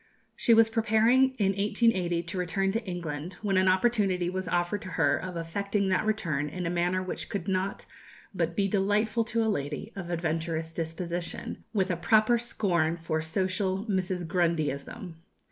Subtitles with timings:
[0.35, 4.87] She was preparing in 1880 to return to England, when an opportunity was offered to
[4.97, 7.85] her of effecting that return in a manner which could not
[8.33, 13.85] but be delightful to a lady of adventurous disposition, with a proper scorn for social
[13.85, 14.25] "Mrs.
[14.25, 15.17] Grundyism."